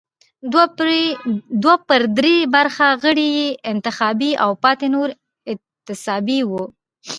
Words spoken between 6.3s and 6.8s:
وو.